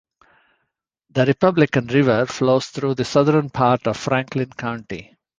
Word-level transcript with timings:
The 1.11 1.25
Republican 1.25 1.85
River 1.85 2.25
flows 2.25 2.65
through 2.69 2.95
the 2.95 3.05
southern 3.05 3.51
part 3.51 3.85
of 3.85 3.97
Franklin 3.97 4.49
County. 4.49 5.15